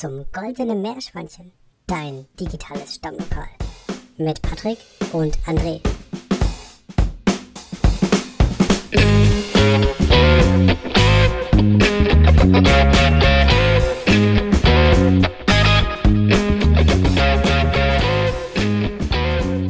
[0.00, 1.52] zum Goldenen Meerschweinchen,
[1.86, 3.50] dein digitales Stammlokal.
[4.16, 4.78] Mit Patrick
[5.12, 5.78] und André.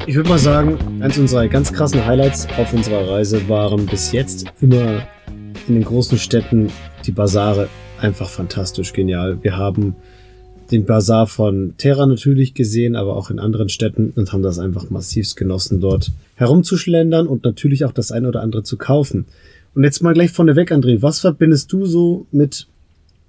[0.07, 4.45] Ich würde mal sagen, eins unserer ganz krassen Highlights auf unserer Reise waren bis jetzt
[4.61, 5.09] immer
[5.67, 6.71] in den großen Städten
[7.05, 7.69] die Basare
[8.01, 9.43] einfach fantastisch genial.
[9.43, 9.97] Wir haben
[10.71, 14.90] den Bazar von Terra natürlich gesehen, aber auch in anderen Städten und haben das einfach
[14.90, 19.26] massivst genossen, dort herumzuschlendern und natürlich auch das eine oder andere zu kaufen.
[19.75, 22.67] Und jetzt mal gleich vorneweg, André, was verbindest du so mit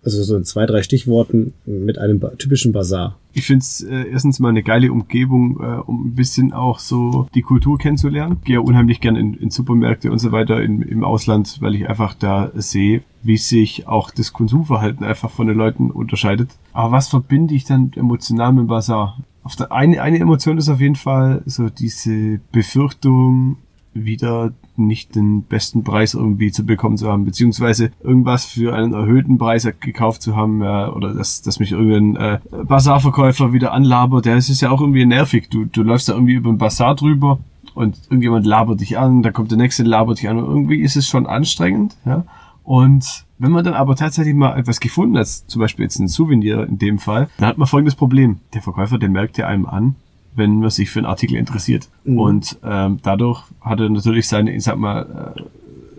[0.04, 3.18] also so in zwei, drei Stichworten mit einem typischen Bazar.
[3.34, 7.28] Ich finde es äh, erstens mal eine geile Umgebung, äh, um ein bisschen auch so
[7.36, 8.38] die Kultur kennenzulernen.
[8.44, 11.88] Gehe ja unheimlich gern in, in Supermärkte und so weiter in, im Ausland, weil ich
[11.88, 16.50] einfach da sehe, wie sich auch das Konsumverhalten einfach von den Leuten unterscheidet.
[16.74, 19.18] Aber was verbinde ich dann emotional mit dem Bazar?
[19.44, 23.58] Auf der eine, eine Emotion ist auf jeden Fall so diese Befürchtung,
[23.94, 24.54] wieder
[24.88, 29.68] nicht den besten Preis irgendwie zu bekommen zu haben, beziehungsweise irgendwas für einen erhöhten Preis
[29.80, 34.62] gekauft zu haben, ja, oder dass, dass mich irgendein äh, Bazarverkäufer wieder anlabert, der ist
[34.62, 35.50] ja auch irgendwie nervig.
[35.50, 37.40] Du, du läufst da irgendwie über den Bazar drüber
[37.74, 40.96] und irgendjemand labert dich an, da kommt der nächste, labert dich an und irgendwie ist
[40.96, 42.26] es schon anstrengend, ja.
[42.64, 46.68] Und wenn man dann aber tatsächlich mal etwas gefunden hat, zum Beispiel jetzt ein Souvenir
[46.68, 48.38] in dem Fall, dann hat man folgendes Problem.
[48.54, 49.96] Der Verkäufer, der merkt ja einem an,
[50.36, 51.90] wenn man sich für einen Artikel interessiert.
[52.04, 52.20] Mhm.
[52.20, 55.42] Und ähm, dadurch hat er natürlich seine, ich sag mal, äh,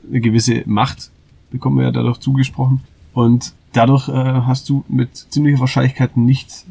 [0.09, 1.11] eine gewisse Macht,
[1.51, 2.81] bekommen wir ja dadurch zugesprochen.
[3.13, 6.65] Und dadurch äh, hast du mit ziemlicher Wahrscheinlichkeit nicht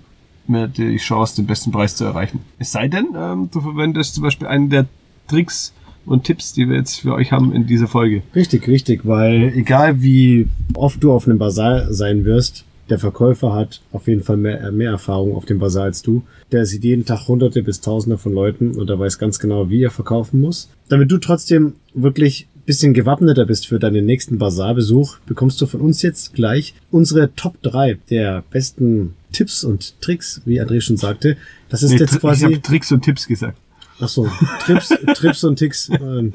[0.48, 2.40] mehr die Chance, den besten Preis zu erreichen.
[2.60, 4.88] Es sei denn, ähm, du verwendest zum Beispiel einen der
[5.28, 5.74] Tricks
[6.06, 8.24] und Tipps, die wir jetzt für euch haben in dieser Folge.
[8.36, 13.82] Richtig, richtig, weil egal wie oft du auf einem Basar sein wirst, der Verkäufer hat
[13.92, 16.24] auf jeden Fall mehr, mehr Erfahrung auf dem Basar als du.
[16.52, 19.84] Der sieht jeden Tag hunderte bis tausende von Leuten und er weiß ganz genau, wie
[19.84, 20.70] er verkaufen muss.
[20.90, 26.02] Damit du trotzdem wirklich bisschen gewappneter bist für deinen nächsten Basarbesuch, bekommst du von uns
[26.02, 31.38] jetzt gleich unsere Top 3 der besten Tipps und Tricks, wie André schon sagte.
[31.70, 32.46] Das ist nee, jetzt quasi.
[32.46, 33.58] Ich habe Tricks und Tipps gesagt.
[34.00, 34.28] Ach so,
[34.66, 35.90] Trips, Trips und Ticks.
[35.90, 36.34] Ähm,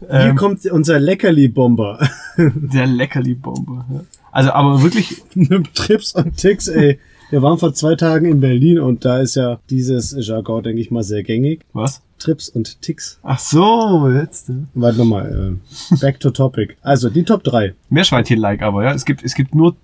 [0.00, 1.98] hier ähm, kommt unser Leckerli-Bomber.
[2.36, 3.86] Der Leckerli-Bomber.
[3.92, 4.00] Ja.
[4.38, 5.20] Also, aber wirklich.
[5.74, 7.00] Trips und Ticks, ey.
[7.30, 10.92] Wir waren vor zwei Tagen in Berlin und da ist ja dieses Jargon, denke ich
[10.92, 11.62] mal, sehr gängig.
[11.72, 12.02] Was?
[12.20, 13.18] Trips und Ticks.
[13.24, 14.52] Ach so, jetzt.
[14.74, 15.58] Warte nochmal.
[15.90, 16.76] Äh, back to topic.
[16.82, 17.74] Also, die Top 3.
[17.90, 18.92] Meerschweinchen-like aber, ja.
[18.92, 19.74] Es gibt, es gibt nur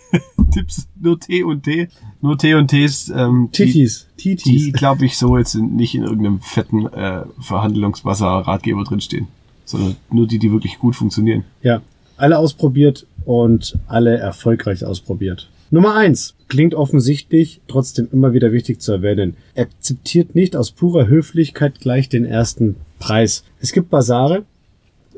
[0.52, 1.86] Tipps, nur T und T.
[2.20, 3.10] Nur T und Ts.
[3.10, 4.08] Ähm, Titis.
[4.18, 9.28] Die, die glaube ich, so jetzt nicht in irgendeinem fetten äh, Verhandlungswasser-Ratgeber drinstehen.
[9.64, 11.44] Sondern nur die, die wirklich gut funktionieren.
[11.62, 11.80] Ja.
[12.16, 15.48] Alle ausprobiert und alle erfolgreich ausprobiert.
[15.70, 19.36] Nummer eins Klingt offensichtlich, trotzdem immer wieder wichtig zu erwähnen.
[19.54, 23.44] Akzeptiert nicht aus purer Höflichkeit gleich den ersten Preis.
[23.60, 24.42] Es gibt Basare,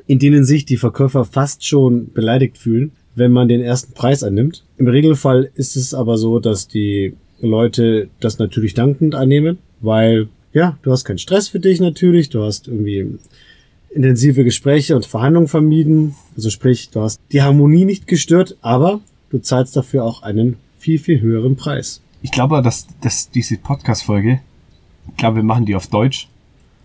[0.06, 4.62] in denen sich die Verkäufer fast schon beleidigt fühlen, wenn man den ersten Preis annimmt.
[4.76, 10.78] Im Regelfall ist es aber so, dass die Leute das natürlich dankend annehmen, weil ja,
[10.82, 13.18] du hast keinen Stress für dich natürlich, du hast irgendwie
[13.94, 16.14] intensive Gespräche und Verhandlungen vermieden.
[16.36, 20.98] Also sprich, du hast die Harmonie nicht gestört, aber du zahlst dafür auch einen viel,
[20.98, 22.00] viel höheren Preis.
[22.22, 24.40] Ich glaube, dass, dass diese Podcast-Folge,
[25.08, 26.28] ich glaube, wir machen die auf Deutsch.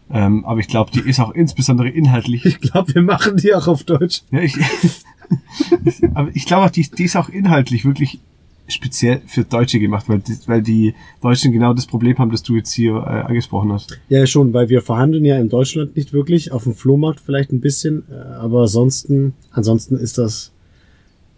[0.10, 2.46] Ähm, aber ich glaube, die ist auch insbesondere inhaltlich.
[2.46, 4.22] Ich glaube, wir machen die auch auf Deutsch.
[4.32, 4.56] Ja, ich,
[6.14, 8.20] aber ich glaube auch, die, die ist auch inhaltlich wirklich
[8.68, 12.56] speziell für Deutsche gemacht, weil die, weil die Deutschen genau das Problem haben, das du
[12.56, 13.98] jetzt hier äh, angesprochen hast.
[14.10, 17.62] Ja, schon, weil wir verhandeln ja in Deutschland nicht wirklich, auf dem Flohmarkt vielleicht ein
[17.62, 20.52] bisschen, äh, aber ansonsten, ansonsten ist das,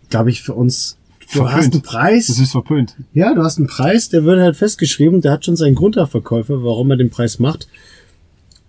[0.10, 0.98] glaube ich, für uns.
[1.20, 1.54] Du verpönt.
[1.54, 2.28] hast einen Preis.
[2.28, 2.96] Das ist verpönt.
[3.14, 6.08] Ja, du hast einen Preis, der wird halt festgeschrieben, der hat schon seinen Grund, der
[6.08, 7.68] Verkäufer, warum er den Preis macht.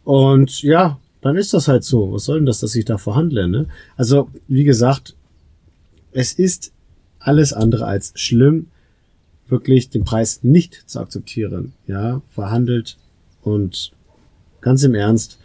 [0.04, 2.12] Und ja, dann ist das halt so.
[2.12, 3.66] Was soll denn das, dass ich da verhandle, ne?
[3.96, 5.14] Also, wie gesagt,
[6.12, 6.72] es ist
[7.20, 8.66] alles andere als schlimm,
[9.48, 11.72] wirklich den Preis nicht zu akzeptieren.
[11.86, 12.96] Ja, verhandelt
[13.42, 13.92] und
[14.60, 15.38] ganz im Ernst,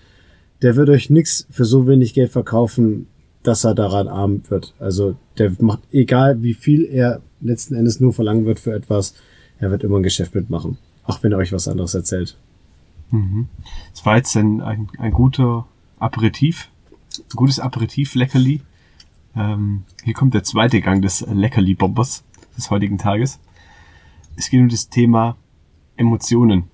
[0.62, 3.08] der wird euch nichts für so wenig Geld verkaufen,
[3.44, 4.74] dass er daran arm wird.
[4.80, 9.14] Also der macht, egal wie viel er letzten Endes nur verlangen wird für etwas,
[9.60, 10.78] er wird immer ein Geschäft mitmachen.
[11.04, 12.38] Auch wenn er euch was anderes erzählt.
[13.12, 13.48] Mhm.
[13.92, 15.68] Das war jetzt ein, ein, ein guter
[16.00, 16.70] Aperitif,
[17.18, 18.62] ein gutes Aperitif-Leckerli.
[19.36, 22.24] Ähm, hier kommt der zweite Gang des Leckerli-Bombers
[22.58, 23.40] des heutigen Tages.
[24.36, 25.36] Es geht um das Thema
[25.98, 26.66] Emotionen.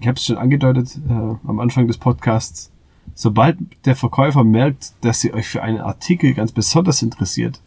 [0.00, 2.70] Ich habe es schon angedeutet äh, am Anfang des Podcasts.
[3.14, 7.60] Sobald der Verkäufer merkt, dass ihr euch für einen Artikel ganz besonders interessiert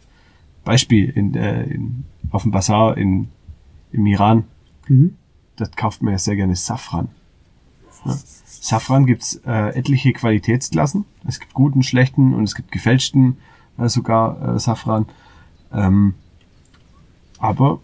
[0.64, 3.28] Beispiel in, äh, in, auf dem Bazar in,
[3.92, 4.44] im Iran,
[4.88, 5.16] Mhm.
[5.56, 7.08] das kauft man ja sehr gerne Safran.
[8.04, 8.16] Ja.
[8.44, 11.04] Safran gibt's äh, etliche Qualitätsklassen.
[11.26, 13.36] Es gibt guten, schlechten und es gibt gefälschten
[13.78, 15.06] äh, sogar äh, Safran.
[15.72, 16.14] Ähm,
[17.38, 17.80] aber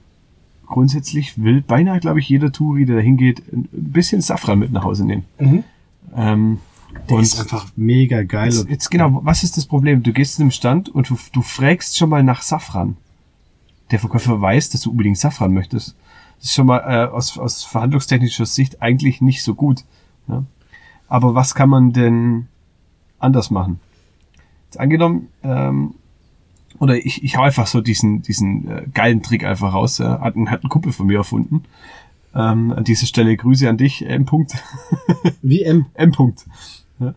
[0.67, 4.85] grundsätzlich will beinahe, glaube ich, jeder Touri, der da hingeht, ein bisschen Safran mit nach
[4.85, 5.25] Hause nehmen.
[6.17, 6.59] Ähm,
[7.09, 8.47] Der und ist einfach mega geil.
[8.50, 10.03] jetzt, jetzt genau, was ist das Problem?
[10.03, 12.97] Du gehst zu einem Stand und du, du fragst schon mal nach Safran.
[13.91, 15.94] Der Verkäufer weiß, dass du unbedingt Safran möchtest.
[16.39, 19.85] Das ist schon mal äh, aus, aus verhandlungstechnischer Sicht eigentlich nicht so gut.
[20.29, 20.44] Ja?
[21.09, 22.49] Aber was kann man denn
[23.19, 23.79] anders machen?
[24.79, 25.95] Angenommen, ähm,
[26.79, 29.99] oder ich, ich hau einfach so diesen, diesen äh, geilen Trick einfach raus.
[29.99, 30.21] Ja?
[30.21, 31.65] Hat, ein, hat ein Kumpel von mir erfunden.
[32.35, 34.25] Ähm, an dieser Stelle Grüße an dich, M.
[34.25, 34.55] -Punkt.
[35.43, 35.87] wie M.
[35.95, 36.11] M.
[36.13, 36.47] -Punkt.
[36.99, 37.15] Ja?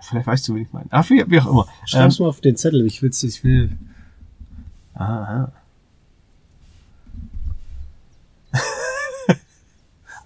[0.00, 0.86] Vielleicht weißt du, wie ich meine.
[0.90, 1.66] Ach, wie, wie auch immer.
[1.84, 2.86] Schreib's mal auf den Zettel.
[2.86, 3.76] Ich will's, ich will.
[4.94, 5.52] Aha.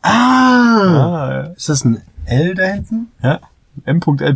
[0.04, 0.08] Ah!
[0.10, 3.12] Ah, Ist das ein L da hinten?
[3.22, 3.40] ja.
[3.84, 4.34] M.L.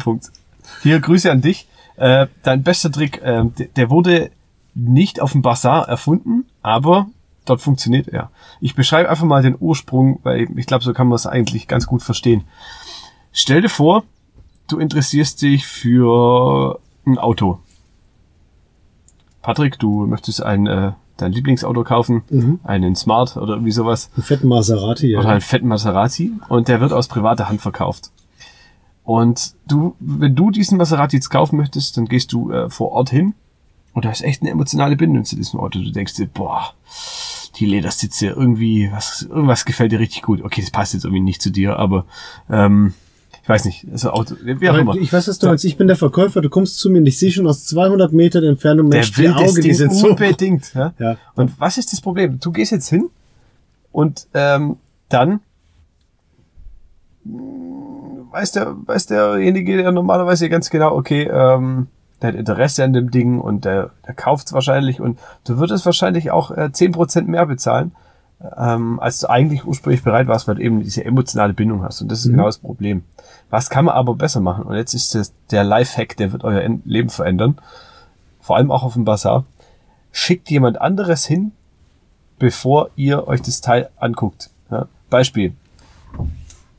[0.82, 1.68] Hier, Grüße an dich.
[1.96, 3.44] Äh, dein bester Trick, äh,
[3.76, 4.30] der, wurde
[4.74, 7.06] nicht auf dem Bazar erfunden, aber
[7.46, 8.30] dort funktioniert er.
[8.60, 11.86] Ich beschreibe einfach mal den Ursprung, weil ich glaube, so kann man es eigentlich ganz
[11.86, 12.44] gut verstehen.
[13.32, 14.04] Stell dir vor,
[14.68, 17.60] du interessierst dich für ein Auto.
[19.42, 22.60] Patrick, du möchtest ein, äh, dein Lieblingsauto kaufen, Mhm.
[22.64, 24.10] einen Smart oder irgendwie sowas.
[24.16, 25.20] Ein fetten Maserati, ja.
[25.20, 28.10] oder einen fetten Maserati und der wird aus privater Hand verkauft.
[29.06, 33.08] Und du, wenn du diesen Maserati jetzt kaufen möchtest, dann gehst du äh, vor Ort
[33.10, 33.34] hin
[33.92, 35.78] und da ist echt eine emotionale Bindung zu diesem Auto.
[35.78, 36.74] Du denkst dir, boah,
[37.54, 40.42] die Ledersitze irgendwie, was, irgendwas gefällt dir richtig gut.
[40.42, 42.04] Okay, das passt jetzt irgendwie nicht zu dir, aber
[42.50, 42.94] ähm,
[43.44, 44.96] ich weiß nicht, also Auto, wie auch immer.
[44.96, 45.64] Ich weiß, was du meinst.
[45.64, 46.40] Ich bin der Verkäufer.
[46.40, 49.18] Du kommst zu mir und ich sehe schon aus 200 Metern Entfernung, Der Mensch, die
[49.22, 50.08] will Augen, die sind so.
[50.08, 50.74] unbedingt.
[50.74, 50.94] Ja?
[50.98, 51.16] Ja.
[51.36, 52.40] Und was ist das Problem?
[52.40, 53.08] Du gehst jetzt hin
[53.92, 55.38] und ähm, dann
[58.36, 61.88] weiß, der, weiß derjenige ja normalerweise ganz genau, okay, ähm,
[62.22, 65.84] der hat Interesse an dem Ding und der, der kauft es wahrscheinlich und du würdest
[65.86, 67.92] wahrscheinlich auch äh, 10% mehr bezahlen,
[68.58, 72.00] ähm, als du eigentlich ursprünglich bereit warst, weil du eben diese emotionale Bindung hast.
[72.02, 72.32] Und das ist Mhm.
[72.32, 73.02] genau das Problem.
[73.50, 74.64] Was kann man aber besser machen?
[74.64, 77.58] Und jetzt ist das der Lifehack, der wird euer En- Leben verändern.
[78.40, 79.44] Vor allem auch auf dem Bazar.
[80.12, 81.52] Schickt jemand anderes hin,
[82.38, 84.50] bevor ihr euch das Teil anguckt.
[84.70, 84.86] Ja?
[85.10, 85.54] Beispiel.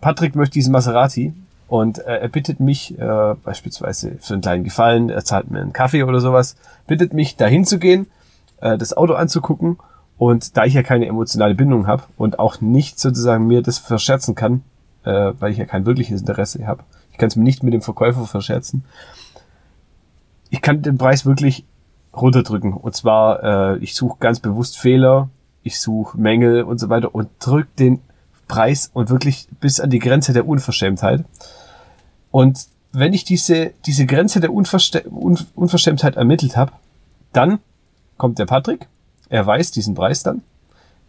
[0.01, 1.33] Patrick möchte diesen Maserati
[1.67, 5.73] und äh, er bittet mich äh, beispielsweise für einen kleinen Gefallen, er zahlt mir einen
[5.73, 6.55] Kaffee oder sowas,
[6.87, 8.07] bittet mich dahin zu gehen,
[8.61, 9.77] äh, das Auto anzugucken
[10.17, 14.35] und da ich ja keine emotionale Bindung habe und auch nicht sozusagen mir das verscherzen
[14.35, 14.63] kann,
[15.03, 17.81] äh, weil ich ja kein wirkliches Interesse habe, ich kann es mir nicht mit dem
[17.81, 18.83] Verkäufer verscherzen,
[20.49, 21.65] ich kann den Preis wirklich
[22.15, 22.73] runterdrücken.
[22.73, 25.29] Und zwar, äh, ich suche ganz bewusst Fehler,
[25.63, 27.99] ich suche Mängel und so weiter und drück den
[28.47, 31.23] Preis und wirklich bis an die Grenze der Unverschämtheit.
[32.31, 36.71] Und wenn ich diese, diese Grenze der Unverste Un Unverschämtheit ermittelt habe,
[37.33, 37.59] dann
[38.17, 38.87] kommt der Patrick,
[39.29, 40.41] er weiß diesen Preis dann,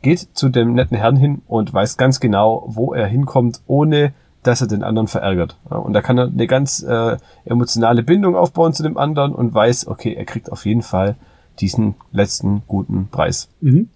[0.03, 4.13] geht zu dem netten Herrn hin und weiß ganz genau, wo er hinkommt, ohne
[4.43, 5.57] dass er den anderen verärgert.
[5.69, 9.89] Und da kann er eine ganz äh, emotionale Bindung aufbauen zu dem anderen und weiß,
[9.89, 11.17] okay, er kriegt auf jeden Fall
[11.61, 13.49] diesen letzten guten Preis.
[13.61, 13.89] Mhm.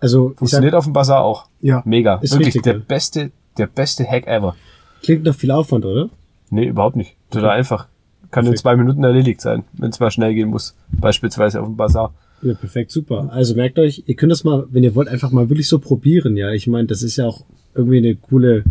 [0.00, 1.46] Also, ich sag, Funktioniert auf dem Bazar auch.
[1.60, 2.16] ja, Mega.
[2.16, 2.84] Ist Wirklich richtig der geil.
[2.88, 4.56] beste, der beste Hack ever.
[5.02, 6.08] klingt nach viel Aufwand, oder?
[6.50, 7.14] Nee, überhaupt nicht.
[7.30, 7.86] Total einfach.
[8.30, 8.58] Kann in Perfekt.
[8.60, 10.74] zwei Minuten erledigt sein, wenn es mal schnell gehen muss.
[10.92, 12.14] Beispielsweise auf dem Bazar.
[12.42, 13.28] Ja, perfekt, super.
[13.32, 16.36] Also merkt euch, ihr könnt das mal, wenn ihr wollt, einfach mal wirklich so probieren,
[16.36, 16.50] ja.
[16.52, 17.42] Ich meine, das ist ja auch
[17.74, 18.64] irgendwie eine coole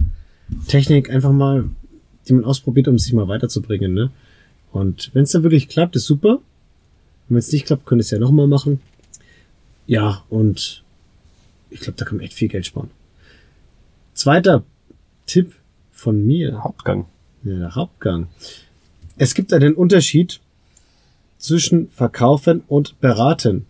[0.68, 1.66] Technik, einfach mal,
[2.28, 4.10] die man ausprobiert, um sich mal weiterzubringen, ne?
[4.72, 6.36] Und wenn es dann wirklich klappt, ist super.
[6.38, 6.42] Und
[7.30, 8.80] wenn es nicht klappt, könnt ihr es ja nochmal machen.
[9.88, 10.84] Ja, und
[11.70, 12.90] ich glaube, da kann man echt viel Geld sparen.
[14.14, 14.64] Zweiter
[15.26, 15.54] Tipp
[15.92, 16.64] von mir.
[16.64, 17.06] Hauptgang.
[17.44, 18.28] Ja, der Hauptgang.
[19.18, 20.40] Es gibt einen Unterschied
[21.38, 23.66] zwischen verkaufen und beraten.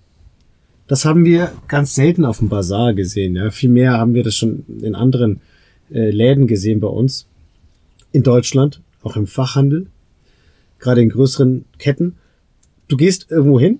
[0.88, 3.36] Das haben wir ganz selten auf dem Bazar gesehen.
[3.36, 3.51] Ja.
[3.51, 5.41] Vielmehr haben wir das schon in anderen
[5.91, 7.27] äh, Läden gesehen bei uns.
[8.12, 9.88] In Deutschland, auch im Fachhandel,
[10.79, 12.15] gerade in größeren Ketten.
[12.88, 13.79] Du gehst irgendwo hin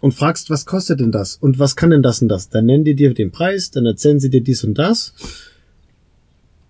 [0.00, 1.36] und fragst, was kostet denn das?
[1.36, 2.48] Und was kann denn das und das?
[2.48, 5.14] Dann nennen die dir den Preis, dann erzählen sie dir dies und das.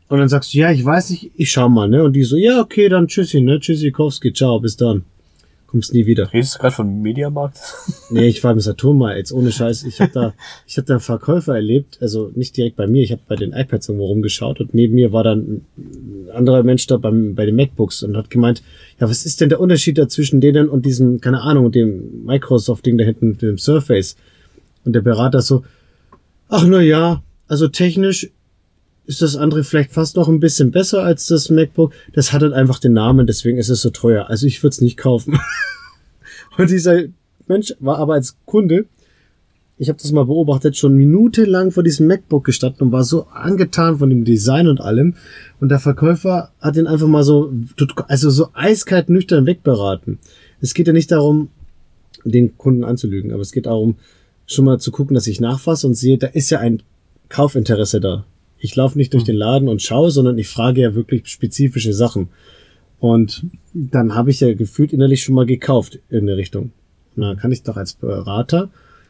[0.09, 2.03] Und dann sagst du, ja, ich weiß nicht, ich schau mal, ne?
[2.03, 3.61] Und die so, ja, okay, dann tschüssi, ne?
[3.61, 5.05] Tschüssikowski, ciao, bis dann.
[5.71, 6.33] Kommst nie wieder.
[6.33, 7.59] Redest du gerade von Mediamarkt?
[8.13, 9.85] Nee, ich war im Saturn mal, jetzt ohne Scheiß.
[9.85, 10.35] Ich habe da,
[10.67, 13.53] ich habe da einen Verkäufer erlebt, also nicht direkt bei mir, ich habe bei den
[13.53, 17.55] iPads irgendwo rumgeschaut und neben mir war dann ein anderer Mensch da beim, bei den
[17.55, 18.65] MacBooks und hat gemeint,
[18.99, 22.99] ja, was ist denn der Unterschied da zwischen denen und diesem, keine Ahnung, dem Microsoft-Ding
[22.99, 24.17] da hinten, dem Surface?
[24.85, 25.63] Und der Berater so,
[26.49, 28.29] ach na ja, also technisch
[29.11, 31.93] ist das andere vielleicht fast noch ein bisschen besser als das MacBook.
[32.13, 34.31] Das hat halt einfach den Namen, deswegen ist es so teuer.
[34.31, 35.37] Also ich würde es nicht kaufen.
[36.59, 37.03] und dieser
[37.49, 38.87] Mensch war aber als Kunde,
[39.79, 43.99] ich habe das mal beobachtet, schon minutenlang vor diesem MacBook gestanden und war so angetan
[43.99, 45.17] von dem Design und allem.
[45.59, 47.53] Und der Verkäufer hat ihn einfach mal so,
[48.07, 50.21] also so eiskalt nüchtern wegberaten.
[50.61, 51.49] Es geht ja nicht darum,
[52.25, 53.97] den Kunden anzulügen, aber es geht darum,
[54.47, 56.85] schon mal zu gucken, dass ich nachfasse und sehe, da ist ja ein
[57.29, 58.25] Kaufinteresse da.
[58.61, 62.29] Ich laufe nicht durch den Laden und schaue, sondern ich frage ja wirklich spezifische Sachen.
[62.99, 66.73] Und dann habe ich ja gefühlt innerlich schon mal gekauft in der Richtung.
[67.17, 68.69] Und dann kann ich doch als Berater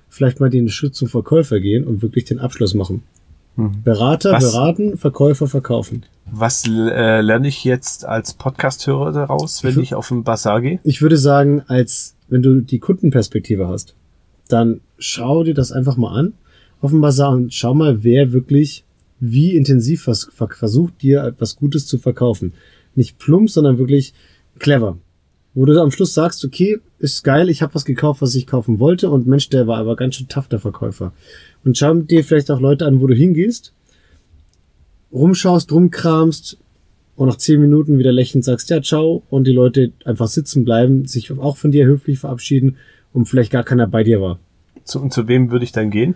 [0.09, 3.03] vielleicht mal den Schritt zum Verkäufer gehen und wirklich den Abschluss machen.
[3.57, 3.83] Mhm.
[3.83, 4.53] Berater Was?
[4.53, 6.05] beraten, Verkäufer verkaufen.
[6.31, 10.79] Was äh, lerne ich jetzt als Podcast-Hörer daraus, wenn Ich ich auf den Bazar gehe?
[10.85, 13.95] Ich würde sagen, als wenn du die Kundenperspektive hast,
[14.49, 16.35] dann schau dir das einfach mal an
[16.81, 18.85] auf dem Bazar und schau mal, wer wirklich
[19.21, 22.55] wie intensiv vers ver versucht, dir etwas Gutes zu verkaufen.
[22.95, 24.15] Nicht plump, sondern wirklich
[24.59, 24.99] clever.
[25.55, 28.79] Wo du am Schluss sagst, okay, ist geil, ich habe was gekauft, was ich kaufen
[28.79, 31.13] wollte und Mensch, der war aber ganz schön tough, der Verkäufer.
[31.65, 33.73] Und schau dir vielleicht auch Leute an, wo du hingehst,
[35.13, 36.57] rumschaust, rumkramst
[37.17, 41.07] und nach zehn Minuten wieder lächelnd sagst, ja, ciao, und die Leute einfach sitzen bleiben,
[41.07, 42.77] sich auch von dir höflich verabschieden
[43.13, 44.39] und vielleicht gar keiner bei dir war.
[44.85, 46.15] Zu, und zu wem würde ich dann gehen?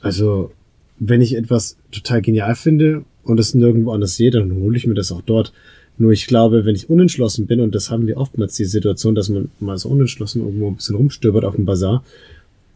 [0.00, 0.52] Also,
[1.00, 4.94] wenn ich etwas total genial finde und es nirgendwo anders sehe, dann hole ich mir
[4.94, 5.52] das auch dort.
[5.98, 9.28] Nur ich glaube, wenn ich unentschlossen bin, und das haben wir oftmals die Situation, dass
[9.28, 12.04] man mal so unentschlossen irgendwo ein bisschen rumstöbert auf dem Bazar,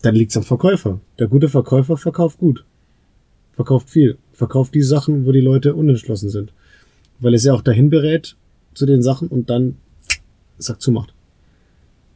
[0.02, 1.00] dann liegt's am Verkäufer.
[1.19, 2.64] Der gute Verkäufer verkauft gut.
[3.54, 4.19] Verkauft viel.
[4.33, 6.52] Verkauft die Sachen, wo die Leute unentschlossen sind.
[7.21, 8.37] Weil es ja auch dahin berät
[8.75, 9.76] zu den Sachen und dann
[10.59, 11.14] Sack zumacht.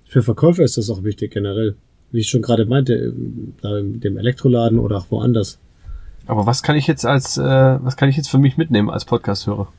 [0.07, 1.75] Für Verkäufer ist das auch wichtig generell.
[2.13, 5.59] Wie ich schon gerade meinte, im- da in dem Elektroladen oder auch woanders.
[6.29, 9.07] Aber was kann ich jetzt als, äh, was kann ich jetzt für mich mitnehmen als
[9.07, 9.73] Podcast-Hörer?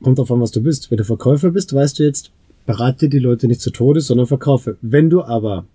[0.00, 0.90] Kommt drauf an, was du bist.
[0.90, 2.30] Wenn du Verkäufer bist, weißt du jetzt,
[2.66, 4.78] berate die Leute nicht zu Tode, sondern verkaufe.
[4.80, 5.66] Wenn du aber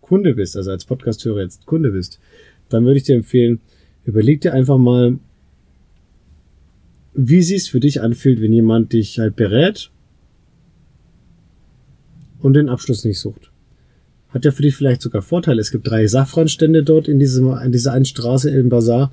[0.00, 2.20] Kunde bist, also als Podcast-Hörer jetzt Kunde bist,
[2.68, 3.60] dann würde ich dir empfehlen,
[4.04, 5.18] überleg dir einfach mal,
[7.14, 9.90] wie sich's für dich anfühlt, wenn jemand dich halt berät
[12.38, 13.50] und den Abschluss nicht sucht.
[14.30, 15.60] Hat ja für dich vielleicht sogar Vorteile.
[15.60, 19.12] Es gibt drei Safranstände dort in, diesem, in dieser einen Straße im Bazar.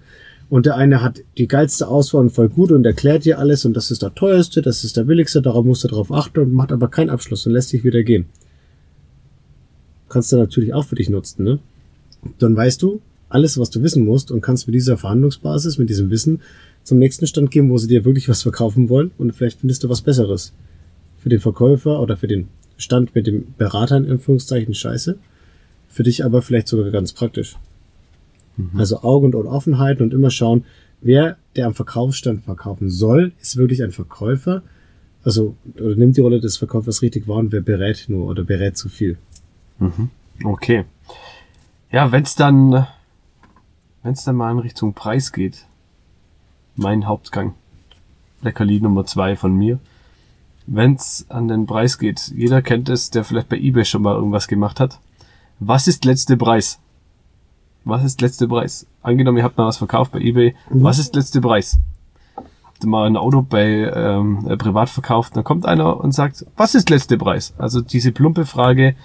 [0.50, 3.76] Und der eine hat die geilste Auswahl und voll gut und erklärt dir alles und
[3.76, 6.72] das ist der teuerste, das ist der billigste, darauf musst du drauf achten und macht
[6.72, 8.26] aber keinen Abschluss und lässt dich wieder gehen.
[10.10, 11.60] Kannst du natürlich auch für dich nutzen, ne?
[12.38, 16.12] Dann weißt du alles, was du wissen musst und kannst mit dieser Verhandlungsbasis, mit diesem
[16.12, 16.40] Wissen
[16.84, 19.90] zum nächsten Stand gehen, wo sie dir wirklich was verkaufen wollen und vielleicht findest du
[19.90, 20.54] was Besseres.
[21.18, 25.18] Für den Verkäufer oder für den Stand mit dem Berater in Anführungszeichen scheiße.
[25.90, 27.56] Für dich aber vielleicht sogar ganz praktisch.
[28.76, 30.66] Also Augen und Offenheit und immer schauen,
[31.02, 34.62] wer der am Verkaufsstand verkaufen soll, ist wirklich ein Verkäufer.
[35.24, 38.78] Also, oder nimmt die Rolle des Verkäufers richtig wahr und wer berät nur oder berät
[38.78, 39.18] zu viel.
[40.44, 40.86] Okay.
[41.92, 42.86] Ja, wenn's dann,
[44.04, 45.66] wenn's dann mal in Richtung Preis geht,
[46.76, 47.54] mein Hauptgang,
[48.42, 49.80] Leckerli Nummer zwei von mir.
[50.66, 54.48] Wenn's an den Preis geht, jeder kennt es, der vielleicht bei eBay schon mal irgendwas
[54.48, 55.00] gemacht hat.
[55.60, 56.80] Was ist letzte Preis?
[57.86, 58.88] Was ist letzte Preis?
[59.02, 60.56] Angenommen, ihr habt mal was verkauft bei eBay.
[60.70, 61.80] Was ist letzte Preis?
[62.36, 66.46] Habt ihr mal ein Auto bei ähm, äh, privat verkauft, dann kommt einer und sagt,
[66.56, 67.54] was ist letzte Preis?
[67.58, 68.96] Also diese plumpe Frage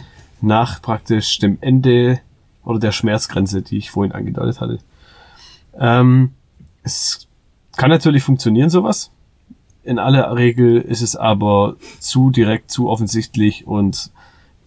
[0.40, 2.20] nach praktisch dem Ende
[2.64, 4.78] oder der Schmerzgrenze, die ich vorhin angedeutet hatte.
[5.78, 6.32] Ähm,
[6.82, 7.26] es
[7.76, 9.10] kann natürlich funktionieren, sowas.
[9.88, 14.10] In aller Regel ist es aber zu direkt, zu offensichtlich und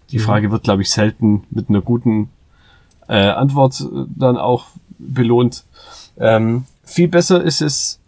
[0.10, 2.32] die Frage wird, glaube ich, selten mit einer guten
[3.08, 4.66] äh, Antwort äh, dann auch
[4.98, 5.64] belohnt.
[6.18, 8.00] Ähm, viel besser ist es,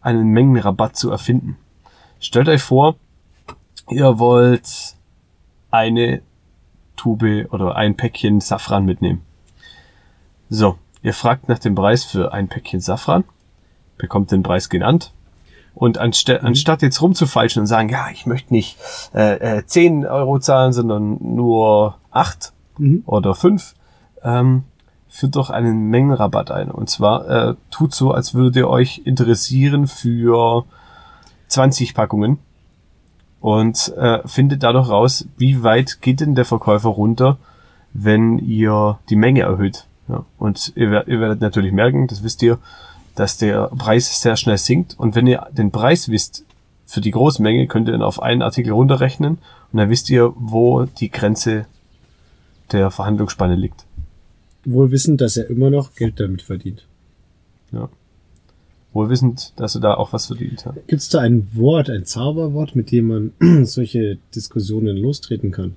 [0.00, 1.56] einen Mengenrabatt zu erfinden.
[2.18, 2.96] Stellt euch vor,
[3.88, 4.96] ihr wollt
[5.70, 6.20] eine
[6.96, 9.22] Tube oder ein Päckchen Safran mitnehmen.
[10.50, 13.22] So, ihr fragt nach dem Preis für ein Päckchen Safran,
[13.98, 15.12] bekommt den Preis genannt
[15.76, 18.76] und anste anstatt jetzt rumzufeilschen und sagen, ja, ich möchte nicht
[19.14, 23.04] äh, äh, 10 Euro zahlen, sondern nur 8 Mhm.
[23.06, 23.74] oder 5,
[24.22, 24.64] ähm,
[25.08, 26.70] führt doch einen Mengenrabatt ein.
[26.70, 30.64] Und zwar äh, tut so, als würdet ihr euch interessieren für
[31.48, 32.38] 20 Packungen
[33.40, 37.38] und äh, findet dadurch raus, wie weit geht denn der Verkäufer runter,
[37.92, 39.86] wenn ihr die Menge erhöht.
[40.08, 42.58] Ja, und ihr, ihr werdet natürlich merken, das wisst ihr,
[43.16, 44.96] dass der Preis sehr schnell sinkt.
[44.98, 46.44] Und wenn ihr den Preis wisst
[46.84, 49.38] für die Großmenge, könnt ihr dann auf einen Artikel runterrechnen
[49.72, 51.66] und dann wisst ihr, wo die Grenze
[52.70, 53.84] der Verhandlungsspanne liegt.
[54.64, 56.86] Wohl wissend, dass er immer noch Geld damit verdient.
[57.72, 57.88] Ja.
[58.92, 60.74] Wohl wissend, dass er da auch was verdient hat.
[60.86, 63.32] Gibt es da ein Wort, ein Zauberwort, mit dem man
[63.64, 65.76] solche Diskussionen lostreten kann?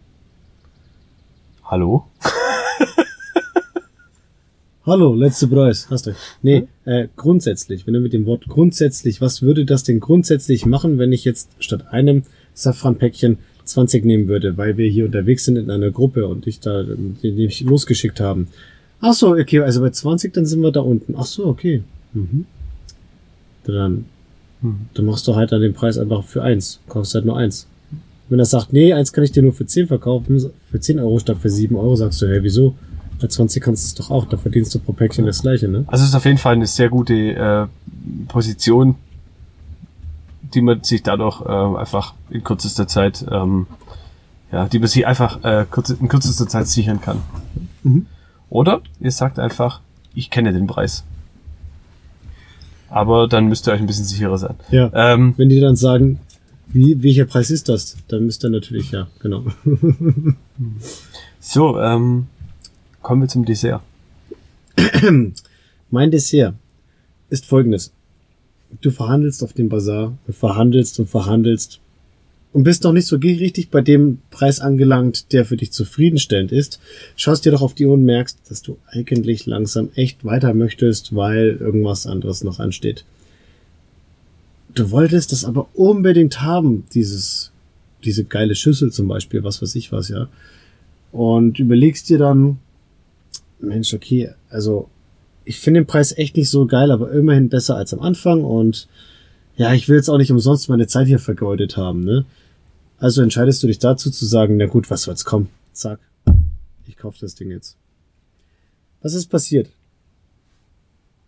[1.63, 2.07] Hallo?
[4.89, 6.15] Hallo, letzter Preis, hast du.
[6.41, 10.97] Nee, äh, grundsätzlich, wenn du mit dem Wort grundsätzlich, was würde das denn grundsätzlich machen,
[10.97, 12.23] wenn ich jetzt statt einem
[12.55, 16.81] Safranpäckchen 20 nehmen würde, weil wir hier unterwegs sind in einer Gruppe und ich da,
[16.81, 18.47] die mich losgeschickt haben.
[18.99, 21.13] Ach so, okay, also bei 20, dann sind wir da unten.
[21.15, 21.83] Ach so, okay.
[22.13, 22.45] Mhm.
[23.65, 24.05] Dann,
[24.95, 26.79] dann machst du halt dann den Preis einfach für eins.
[26.89, 27.67] Kaufst halt nur eins.
[28.27, 31.19] Wenn er sagt, nee, eins kann ich dir nur für 10 verkaufen, für 10 Euro
[31.19, 32.73] statt für 7 Euro, sagst du, hey, wieso?
[33.19, 35.83] Bei 20 kannst du es doch auch, da verdienst du pro Päckchen das gleiche, ne?
[35.87, 37.67] Also es ist auf jeden Fall eine sehr gute äh,
[38.27, 38.95] Position,
[40.53, 43.67] die man sich dadurch äh, einfach in kürzester Zeit, ähm,
[44.51, 47.21] ja, die man sich einfach äh, kurz, in kürzester Zeit sichern kann.
[47.83, 48.05] Mhm.
[48.49, 49.81] Oder ihr sagt einfach,
[50.13, 51.03] ich kenne den Preis.
[52.89, 54.55] Aber dann müsst ihr euch ein bisschen sicherer sein.
[54.71, 54.89] Ja.
[54.93, 56.19] Ähm, Wenn die dann sagen,
[56.67, 57.97] wie, welcher Preis ist das?
[58.07, 59.43] Dann müsst ihr natürlich, ja, genau.
[61.39, 62.27] so, ähm,
[63.01, 63.81] kommen wir zum Dessert.
[65.89, 66.55] Mein Dessert
[67.29, 67.91] ist folgendes.
[68.81, 71.79] Du verhandelst auf dem Bazar, du verhandelst und verhandelst
[72.51, 76.79] und bist noch nicht so richtig bei dem Preis angelangt, der für dich zufriedenstellend ist,
[77.15, 81.15] schaust dir doch auf die Uhr und merkst, dass du eigentlich langsam echt weiter möchtest,
[81.15, 83.05] weil irgendwas anderes noch ansteht.
[84.73, 87.51] Du wolltest das aber unbedingt haben, dieses,
[88.03, 90.27] diese geile Schüssel zum Beispiel, was weiß ich was, ja.
[91.11, 92.59] Und überlegst dir dann,
[93.59, 94.89] Mensch, okay, also
[95.45, 98.87] ich finde den Preis echt nicht so geil, aber immerhin besser als am Anfang und
[99.55, 102.25] ja, ich will jetzt auch nicht umsonst meine Zeit hier vergeudet haben, ne?
[102.97, 105.49] Also entscheidest du dich dazu zu sagen, na gut, was soll's kommen?
[105.73, 105.99] Zack.
[106.87, 107.77] Ich kaufe das Ding jetzt.
[109.01, 109.69] Was ist passiert?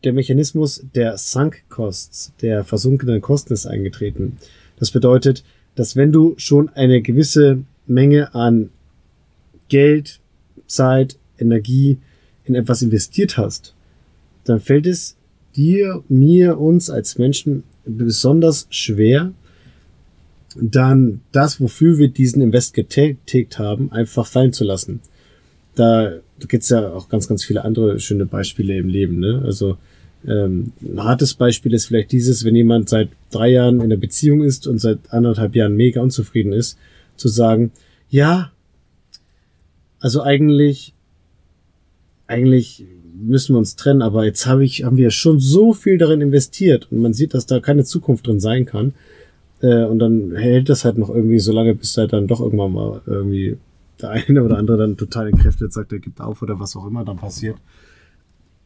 [0.04, 4.38] Der Mechanismus der Sunk Costs, der versunkenen Kosten ist eingetreten.
[4.78, 5.44] Das bedeutet,
[5.76, 8.70] dass wenn du schon eine gewisse Menge an
[9.70, 10.20] Geld,
[10.68, 12.00] Zeit, Energie
[12.46, 13.74] in etwas investiert hast,
[14.44, 15.16] dann fällt es
[15.56, 19.34] dir, mir, uns als Menschen besonders schwer,
[20.56, 25.00] dann das, wofür wir diesen Invest getätigt haben, einfach fallen zu lassen.
[25.76, 26.14] Da
[26.48, 29.20] gibt's ja auch ganz, ganz viele andere schöne Beispiele im Leben.
[29.20, 29.42] Ne?
[29.46, 29.78] Also
[30.28, 34.44] ähm, ein hartes Beispiel ist vielleicht dieses, wenn jemand seit drei Jahren in der Beziehung
[34.44, 36.78] ist und seit anderthalb Jahren mega unzufrieden ist,
[37.16, 37.72] zu sagen,
[38.10, 38.52] ja,
[40.00, 40.94] also eigentlich,
[42.32, 46.22] eigentlich müssen wir uns trennen, aber jetzt habe ich, haben wir schon so viel darin
[46.22, 48.94] investiert und man sieht, dass da keine Zukunft drin sein kann.
[49.62, 52.74] Äh, und dann hält das halt noch irgendwie so lange, bis halt dann doch irgendwann
[52.74, 53.58] mal irgendwie
[54.02, 57.06] der eine oder andere dann total entkräftet sagt, er gibt auf oder was auch immer
[57.06, 57.58] dann passiert.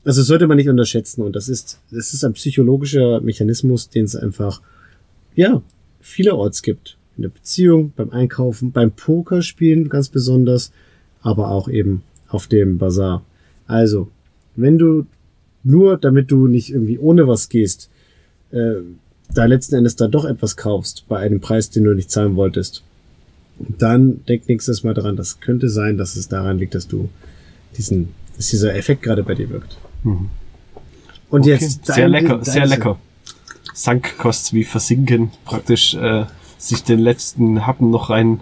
[0.05, 4.15] Also sollte man nicht unterschätzen und das ist, das ist ein psychologischer Mechanismus, den es
[4.15, 4.61] einfach,
[5.35, 5.61] ja,
[5.99, 6.97] vielerorts gibt.
[7.17, 10.71] In der Beziehung, beim Einkaufen, beim Pokerspielen ganz besonders,
[11.21, 13.23] aber auch eben auf dem Bazar.
[13.67, 14.09] Also,
[14.55, 15.05] wenn du
[15.63, 17.89] nur, damit du nicht irgendwie ohne was gehst,
[18.51, 18.75] äh,
[19.33, 22.83] da letzten Endes dann doch etwas kaufst bei einem Preis, den du nicht zahlen wolltest,
[23.59, 27.09] dann denk nächstes Mal daran, das könnte sein, dass es daran liegt, dass du
[27.77, 29.77] diesen, dass dieser Effekt gerade bei dir wirkt.
[30.03, 30.29] Mhm.
[31.29, 31.51] Und Okay.
[31.51, 32.99] jetzt sehr dein- lecker, dein- sehr lecker.
[33.73, 36.25] Sankkost wie versinken, praktisch äh,
[36.57, 38.39] sich den letzten Happen noch rein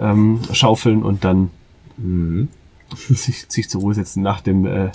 [0.00, 1.50] ähm, schaufeln und dann
[1.96, 2.48] Mhm.
[2.96, 4.90] Sich, sich zur Ruhe setzen nach dem äh,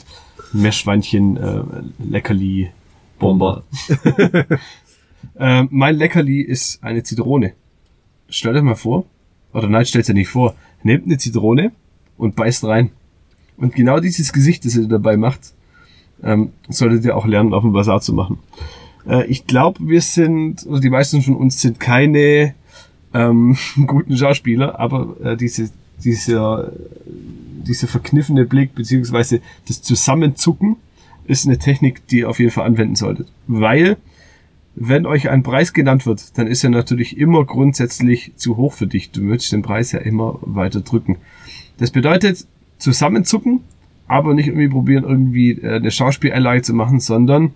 [0.53, 1.63] Meerschweinchen äh,
[1.99, 2.71] Leckerli
[3.19, 3.63] Bomber.
[5.39, 7.53] äh, mein Leckerli ist eine Zitrone.
[8.29, 9.05] Stellt euch mal vor,
[9.53, 10.55] oder nein, stellt ihr nicht vor.
[10.83, 11.71] Nehmt eine Zitrone
[12.17, 12.91] und beißt rein.
[13.57, 15.53] Und genau dieses Gesicht, das ihr dabei macht,
[16.23, 18.39] ähm, solltet ihr auch lernen, auf dem Bazar zu machen.
[19.07, 22.53] Äh, ich glaube, wir sind, oder die meisten von uns sind keine
[23.13, 25.69] ähm, guten Schauspieler, aber äh, diese,
[26.03, 26.71] dieser,
[27.65, 30.77] dieser verkniffene Blick, beziehungsweise das Zusammenzucken,
[31.25, 33.27] ist eine Technik, die ihr auf jeden Fall anwenden solltet.
[33.47, 33.97] Weil,
[34.75, 38.87] wenn euch ein Preis genannt wird, dann ist er natürlich immer grundsätzlich zu hoch für
[38.87, 39.11] dich.
[39.11, 41.17] Du würdest den Preis ja immer weiter drücken.
[41.77, 42.45] Das bedeutet,
[42.77, 43.61] zusammenzucken,
[44.07, 47.53] aber nicht irgendwie probieren, irgendwie äh, eine Schauspieleinlage zu machen, sondern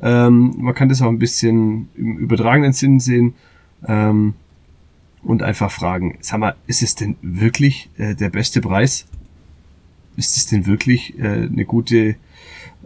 [0.00, 3.34] ähm, man kann das auch ein bisschen im übertragenen Sinn sehen.
[3.86, 4.34] Ähm,
[5.22, 9.06] und einfach fragen, sag mal, ist es denn wirklich äh, der beste Preis?
[10.20, 12.16] Ist es denn wirklich äh, eine gute,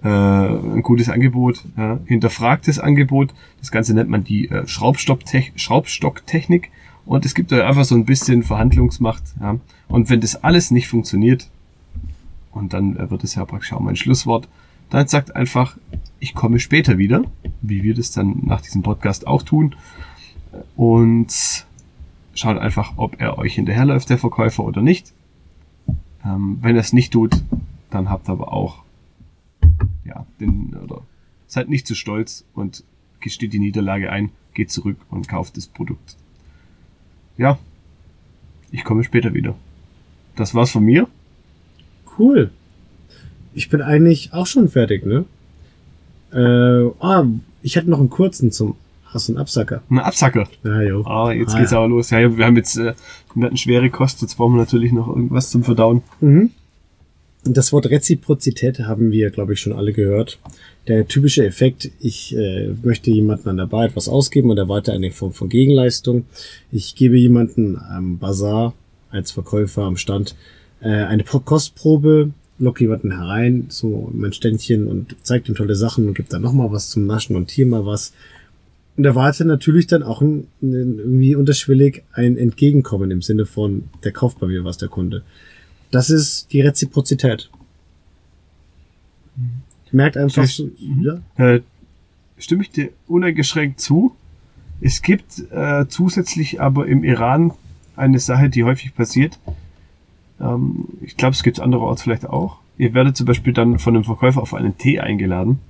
[0.05, 1.65] äh, ein gutes Angebot?
[1.77, 1.99] Ja?
[2.05, 3.35] Hinterfragtes Angebot.
[3.59, 6.71] Das Ganze nennt man die äh, Schraubstocktechnik.
[7.05, 9.25] Und es gibt da einfach so ein bisschen Verhandlungsmacht.
[9.41, 9.59] Ja?
[9.89, 11.51] Und wenn das alles nicht funktioniert,
[12.53, 14.47] und dann äh, wird es ja praktisch auch mein Schlusswort,
[14.91, 15.77] dann sagt einfach,
[16.21, 17.25] ich komme später wieder,
[17.63, 19.75] wie wir das dann nach diesem Podcast auch tun.
[20.77, 21.67] Und
[22.35, 25.13] schaut einfach, ob er euch hinterherläuft, der Verkäufer, oder nicht.
[26.25, 27.43] Ähm, wenn es nicht tut,
[27.91, 28.83] dann habt aber auch,
[30.05, 31.03] ja, den, oder
[31.47, 32.85] seid nicht zu stolz und
[33.21, 36.17] gesteht die Niederlage ein, geht zurück und kauft das Produkt.
[37.37, 37.59] Ja,
[38.71, 39.55] ich komme später wieder.
[40.37, 41.09] Das war's von mir.
[42.19, 42.51] Cool.
[43.53, 45.25] Ich bin eigentlich auch schon fertig, ne?
[46.33, 47.25] Äh, ah,
[47.63, 48.77] ich hätte noch einen kurzen zum
[49.15, 49.83] Hast du einen Absacker?
[49.89, 50.49] Ein Absacker.
[50.65, 51.03] Ja, jo.
[51.07, 51.79] Ah, jetzt Ah, geht's ja.
[51.79, 52.11] aber los.
[52.11, 52.95] Ja, wir haben jetzt, äh,
[53.35, 56.03] wir hatten schwere Kost, jetzt brauchen wir natürlich noch irgendwas zum Verdauen.
[56.21, 56.51] Mhm.
[57.47, 60.39] Und Das Wort Reziprozität haben wir, glaube ich, schon alle gehört.
[60.89, 65.11] Der typische Effekt, ich äh, möchte jemanden an der Bar etwas ausgeben und erwarte eine
[65.11, 66.25] Form von Gegenleistung.
[66.73, 68.75] Ich gebe jemanden am Bazar
[69.11, 70.35] als Verkäufer am Stand
[70.81, 76.09] äh, eine Pro- Kostprobe, lock jemanden herein, so mein Ständchen und zeigt ihm tolle Sachen
[76.09, 78.13] und gibt dann nochmal was zum Naschen und hier mal was.
[78.97, 84.13] Und erwarte natürlich dann auch ein, ein, irgendwie unterschwellig ein Entgegenkommen im Sinne von, der
[84.13, 85.25] kauft bei mir was, der Kunde.
[85.91, 87.51] Das ist die Reziprozität.
[89.91, 91.61] Merkt einfach, so, ja, Äh,
[92.39, 94.15] stimme ich dir uneingeschränkt zu.
[94.81, 97.53] Es gibt äh, zusätzlich aber im Iran
[97.97, 99.39] eine Sache, die häufig passiert.
[100.41, 102.59] Ähm, ich glaube, es gibt andererorts vielleicht auch.
[102.77, 105.61] Ihr werdet zum Beispiel dann von einem Verkäufer auf einen Tee eingeladen.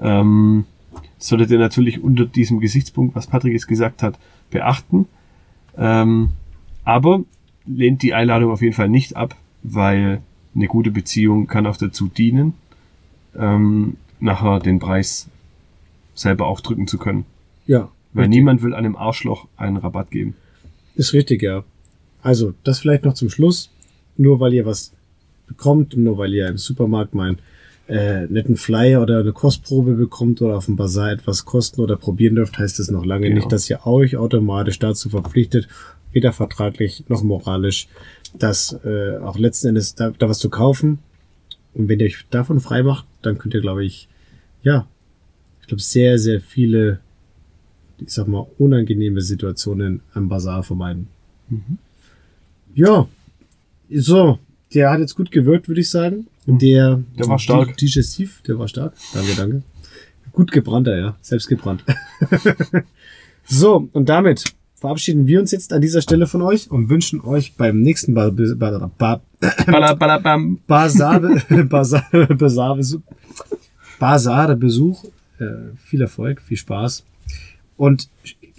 [0.00, 0.66] Ähm,
[1.18, 4.18] solltet ihr natürlich unter diesem Gesichtspunkt, was Patrick jetzt gesagt hat,
[4.50, 5.06] beachten.
[5.76, 6.30] Ähm,
[6.84, 7.24] aber
[7.66, 10.22] lehnt die Einladung auf jeden Fall nicht ab, weil
[10.54, 12.54] eine gute Beziehung kann auch dazu dienen,
[13.36, 15.28] ähm, nachher den Preis
[16.14, 17.24] selber auch drücken zu können.
[17.66, 17.90] ja.
[18.14, 18.38] Weil richtig.
[18.38, 20.34] niemand will einem Arschloch einen Rabatt geben.
[20.94, 21.62] Ist richtig, ja.
[22.22, 23.70] Also, das vielleicht noch zum Schluss.
[24.16, 24.92] Nur weil ihr was
[25.46, 27.38] bekommt, nur weil ihr im Supermarkt mal einen
[27.88, 32.34] äh, netten Flyer oder eine Kostprobe bekommt oder auf dem Bazar etwas kosten oder probieren
[32.36, 33.36] dürft, heißt es noch lange Genau.
[33.36, 35.68] nicht, dass ihr euch automatisch dazu verpflichtet,
[36.12, 37.88] weder vertraglich noch moralisch,
[38.38, 40.98] dass äh, auch letzten Endes da, da was zu kaufen.
[41.74, 44.08] Und wenn ihr euch davon frei macht, dann könnt ihr, glaube ich,
[44.62, 44.86] ja,
[45.62, 47.00] ich glaube, sehr, sehr viele,
[47.98, 51.08] ich sag mal, unangenehme Situationen am Bazar vermeiden.
[52.74, 53.08] Ja,
[53.90, 54.38] so,
[54.74, 56.26] der hat jetzt gut gewirkt, würde ich sagen.
[56.46, 57.76] Der, Der war stark.
[57.76, 58.94] Digestiv, der war stark.
[59.12, 59.62] Danke, danke.
[60.32, 61.16] Gut gebrannter, ja.
[61.20, 61.84] Selbst gebrannt.
[63.44, 67.54] so, und damit verabschieden wir uns jetzt an dieser Stelle von euch und wünschen euch
[67.56, 69.22] beim nächsten Bar, Bar, Bar,
[69.96, 70.60] Balabam.
[70.66, 71.20] Basar,
[71.68, 72.04] Basar,
[72.38, 72.78] Basar,
[73.98, 75.04] Basar-Besuch.
[75.38, 77.04] Äh, viel Erfolg, viel Spaß.
[77.76, 78.08] Und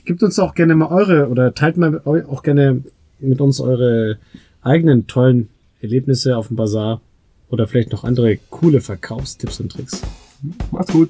[0.05, 2.83] gebt uns auch gerne mal eure oder teilt mal auch gerne
[3.19, 4.17] mit uns eure
[4.61, 5.49] eigenen tollen
[5.81, 7.01] Erlebnisse auf dem Bazar
[7.49, 10.01] oder vielleicht noch andere coole Verkaufstipps und Tricks.
[10.71, 11.09] Macht's gut.